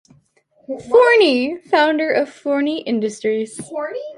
[0.89, 3.61] Forney, founder of Forney Industries.